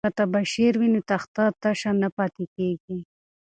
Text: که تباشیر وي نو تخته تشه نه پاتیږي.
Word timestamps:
که 0.07 0.15
تباشیر 0.19 0.73
وي 0.77 0.87
نو 0.93 1.01
تخته 1.11 1.43
تشه 1.61 1.91
نه 2.01 2.09
پاتیږي. 2.17 2.97